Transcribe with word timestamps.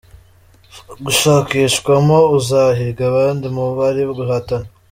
Gushakishwamo 1.05 2.17
uzahiga 2.37 3.01
abandi 3.11 3.45
mu 3.55 3.65
bari 3.77 4.01
guhatana. 4.17 4.67